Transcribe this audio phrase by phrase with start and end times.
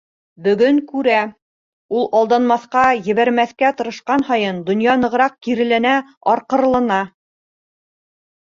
[0.45, 1.17] Бөгөн күрә:
[1.99, 5.95] ул алданмаҫҡа, ебәрмәҫкә тырышҡан һайын донъя нығыраҡ киреләнә,
[6.37, 7.01] арҡырылана.